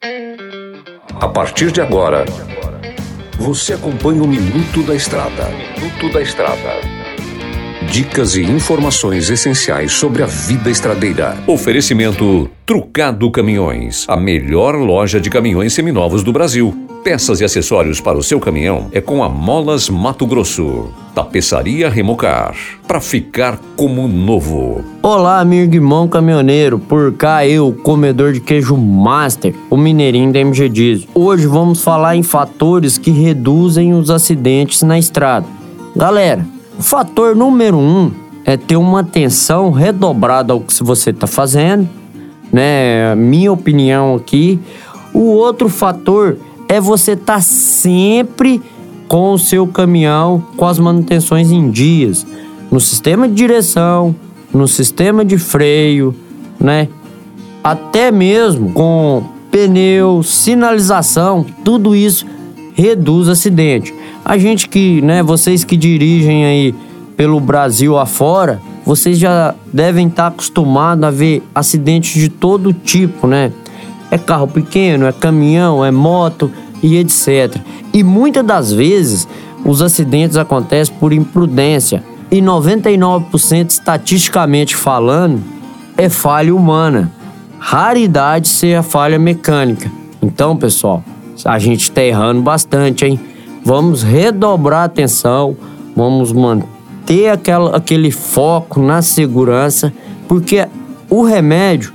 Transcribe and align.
A 0.00 1.26
partir 1.26 1.72
de 1.72 1.80
agora, 1.80 2.24
você 3.36 3.72
acompanha 3.72 4.22
o 4.22 4.28
Minuto 4.28 4.84
da 4.84 4.94
Estrada. 4.94 5.48
Minuto 5.50 6.12
da 6.12 6.22
Estrada. 6.22 6.97
Dicas 7.90 8.36
e 8.36 8.42
informações 8.42 9.30
essenciais 9.30 9.92
sobre 9.92 10.22
a 10.22 10.26
vida 10.26 10.70
estradeira. 10.70 11.36
Oferecimento 11.46 12.48
Trucado 12.66 13.30
Caminhões, 13.30 14.04
a 14.06 14.16
melhor 14.16 14.76
loja 14.76 15.18
de 15.18 15.30
caminhões 15.30 15.72
seminovos 15.72 16.22
do 16.22 16.30
Brasil. 16.30 16.86
Peças 17.02 17.40
e 17.40 17.44
acessórios 17.44 17.98
para 17.98 18.18
o 18.18 18.22
seu 18.22 18.38
caminhão 18.38 18.88
é 18.92 19.00
com 19.00 19.24
a 19.24 19.28
Molas 19.28 19.88
Mato 19.88 20.26
Grosso. 20.26 20.92
Tapeçaria 21.14 21.88
Remocar, 21.88 22.54
para 22.86 23.00
ficar 23.00 23.58
como 23.74 24.06
novo. 24.06 24.84
Olá, 25.02 25.40
amigo 25.40 25.74
irmão 25.74 26.06
caminhoneiro. 26.06 26.78
Por 26.78 27.14
cá 27.14 27.46
eu, 27.46 27.72
comedor 27.82 28.32
de 28.32 28.40
queijo 28.40 28.76
master, 28.76 29.54
o 29.70 29.78
mineirinho 29.78 30.30
da 30.30 30.40
MG 30.40 30.68
Diesel. 30.68 31.08
Hoje 31.14 31.46
vamos 31.46 31.82
falar 31.82 32.16
em 32.16 32.22
fatores 32.22 32.98
que 32.98 33.10
reduzem 33.10 33.94
os 33.94 34.10
acidentes 34.10 34.82
na 34.82 34.98
estrada. 34.98 35.46
Galera, 35.96 36.44
o 36.78 36.82
fator 36.82 37.34
número 37.34 37.76
um 37.76 38.12
é 38.44 38.56
ter 38.56 38.76
uma 38.76 39.00
atenção 39.00 39.72
redobrada 39.72 40.52
ao 40.52 40.60
que 40.60 40.82
você 40.82 41.10
está 41.10 41.26
fazendo, 41.26 41.88
né? 42.52 43.16
Minha 43.16 43.52
opinião 43.52 44.14
aqui. 44.14 44.60
O 45.12 45.32
outro 45.32 45.68
fator 45.68 46.38
é 46.68 46.80
você 46.80 47.12
estar 47.12 47.34
tá 47.34 47.40
sempre 47.40 48.62
com 49.08 49.32
o 49.32 49.38
seu 49.38 49.66
caminhão 49.66 50.44
com 50.56 50.66
as 50.66 50.78
manutenções 50.78 51.50
em 51.50 51.68
dias, 51.70 52.24
no 52.70 52.78
sistema 52.78 53.26
de 53.26 53.34
direção, 53.34 54.14
no 54.52 54.68
sistema 54.68 55.24
de 55.24 55.36
freio, 55.36 56.14
né? 56.60 56.88
Até 57.64 58.12
mesmo 58.12 58.70
com 58.72 59.24
pneu, 59.50 60.22
sinalização, 60.22 61.44
tudo 61.64 61.96
isso 61.96 62.24
reduz 62.74 63.28
acidente. 63.28 63.92
A 64.28 64.36
gente 64.36 64.68
que, 64.68 65.00
né, 65.00 65.22
vocês 65.22 65.64
que 65.64 65.74
dirigem 65.74 66.44
aí 66.44 66.74
pelo 67.16 67.40
Brasil 67.40 67.98
afora, 67.98 68.60
vocês 68.84 69.18
já 69.18 69.54
devem 69.72 70.06
estar 70.06 70.26
acostumados 70.26 71.02
a 71.02 71.10
ver 71.10 71.42
acidentes 71.54 72.12
de 72.12 72.28
todo 72.28 72.74
tipo, 72.74 73.26
né? 73.26 73.50
É 74.10 74.18
carro 74.18 74.46
pequeno, 74.46 75.06
é 75.06 75.12
caminhão, 75.12 75.82
é 75.82 75.90
moto 75.90 76.50
e 76.82 76.98
etc. 76.98 77.56
E 77.90 78.02
muitas 78.02 78.44
das 78.44 78.70
vezes 78.70 79.26
os 79.64 79.80
acidentes 79.80 80.36
acontecem 80.36 80.94
por 81.00 81.14
imprudência 81.14 82.04
e 82.30 82.42
99% 82.42 83.70
estatisticamente 83.70 84.76
falando 84.76 85.42
é 85.96 86.10
falha 86.10 86.54
humana. 86.54 87.10
Raridade 87.58 88.46
ser 88.46 88.74
a 88.74 88.82
falha 88.82 89.18
mecânica. 89.18 89.90
Então, 90.20 90.54
pessoal, 90.54 91.02
a 91.46 91.58
gente 91.58 91.84
está 91.84 92.02
errando 92.02 92.42
bastante, 92.42 93.06
hein? 93.06 93.18
Vamos 93.68 94.02
redobrar 94.02 94.80
a 94.80 94.84
atenção, 94.84 95.54
vamos 95.94 96.32
manter 96.32 97.28
aquela, 97.28 97.76
aquele 97.76 98.10
foco 98.10 98.80
na 98.80 99.02
segurança, 99.02 99.92
porque 100.26 100.66
o 101.10 101.22
remédio 101.22 101.92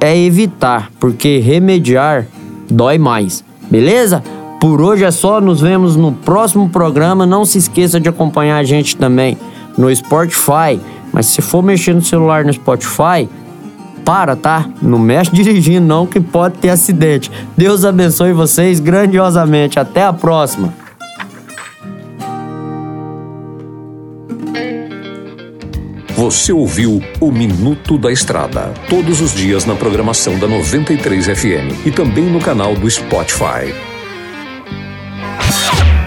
é 0.00 0.16
evitar, 0.16 0.90
porque 0.98 1.36
remediar 1.36 2.26
dói 2.70 2.96
mais, 2.96 3.44
beleza? 3.70 4.24
Por 4.58 4.80
hoje 4.80 5.04
é 5.04 5.10
só, 5.10 5.38
nos 5.38 5.60
vemos 5.60 5.96
no 5.96 6.12
próximo 6.12 6.66
programa. 6.70 7.26
Não 7.26 7.44
se 7.44 7.58
esqueça 7.58 8.00
de 8.00 8.08
acompanhar 8.08 8.56
a 8.56 8.64
gente 8.64 8.96
também 8.96 9.36
no 9.76 9.94
Spotify. 9.94 10.80
Mas 11.12 11.26
se 11.26 11.42
for 11.42 11.62
mexer 11.62 11.94
no 11.94 12.02
celular 12.02 12.42
no 12.42 12.52
Spotify, 12.54 13.28
para, 14.10 14.34
tá? 14.34 14.68
Não 14.82 14.98
mexe 14.98 15.30
dirigindo 15.30 15.86
não 15.86 16.04
que 16.04 16.18
pode 16.18 16.58
ter 16.58 16.70
acidente. 16.70 17.30
Deus 17.56 17.84
abençoe 17.84 18.32
vocês 18.32 18.80
grandiosamente. 18.80 19.78
Até 19.78 20.02
a 20.02 20.12
próxima. 20.12 20.74
Você 26.16 26.52
ouviu 26.52 27.00
o 27.20 27.30
Minuto 27.30 27.96
da 27.96 28.10
Estrada, 28.10 28.74
todos 28.88 29.20
os 29.20 29.32
dias 29.32 29.64
na 29.64 29.76
programação 29.76 30.36
da 30.40 30.48
93 30.48 31.26
FM 31.26 31.86
e 31.86 31.92
também 31.92 32.24
no 32.24 32.40
canal 32.40 32.74
do 32.74 32.90
Spotify. 32.90 33.89